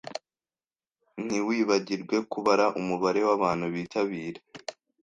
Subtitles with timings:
[1.25, 4.39] Ntiwibagirwe kubara umubare wabantu bitabira.